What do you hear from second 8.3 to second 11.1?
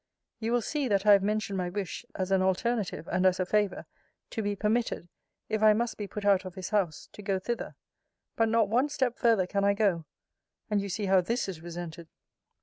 but not one step further can I go. And you see